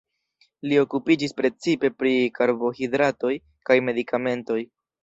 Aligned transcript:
Li 0.69 0.79
okupiĝis 0.83 1.35
precipe 1.41 1.93
pri 1.99 2.15
karbonhidratoj 2.41 3.35
kaj 3.71 3.83
medikamentoj. 3.93 4.63